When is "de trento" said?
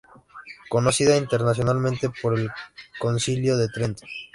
3.55-4.07